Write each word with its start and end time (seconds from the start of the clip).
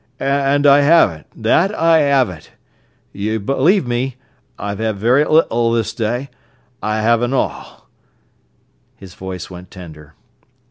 "An' 0.19 0.65
I 0.65 0.79
'aven't—that 0.79 1.79
I 1.79 1.99
'aven't. 2.01 2.53
You 3.13 3.39
b'lieve 3.39 3.85
me, 3.85 4.15
I've 4.57 4.81
'ad 4.81 4.95
very 4.95 5.23
little 5.25 5.71
this 5.73 5.93
day, 5.93 6.31
I 6.81 7.01
have 7.03 7.21
an' 7.21 7.33
all." 7.33 7.87
His 8.95 9.13
voice 9.13 9.51
went 9.51 9.69
tender. 9.69 10.15